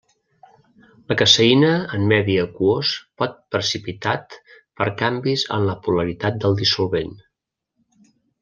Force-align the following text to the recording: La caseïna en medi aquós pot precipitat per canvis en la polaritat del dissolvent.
La 1.11 1.17
caseïna 1.19 1.69
en 1.97 2.07
medi 2.11 2.37
aquós 2.45 2.93
pot 3.23 3.37
precipitat 3.57 4.39
per 4.81 4.89
canvis 5.03 5.45
en 5.59 5.69
la 5.69 5.79
polaritat 5.89 6.41
del 6.47 6.61
dissolvent. 6.65 7.17